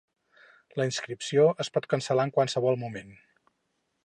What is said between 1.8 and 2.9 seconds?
cancel·lar en qualsevol